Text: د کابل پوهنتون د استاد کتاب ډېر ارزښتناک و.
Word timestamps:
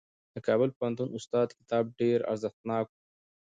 د 0.33 0.35
کابل 0.47 0.69
پوهنتون 0.77 1.07
د 1.11 1.15
استاد 1.17 1.47
کتاب 1.59 1.83
ډېر 1.99 2.19
ارزښتناک 2.31 2.85
و. 2.89 2.93